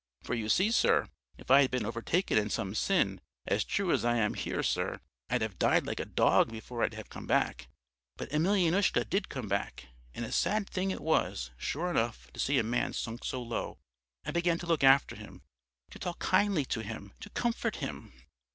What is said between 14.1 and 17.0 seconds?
I began to look after him, to talk kindly to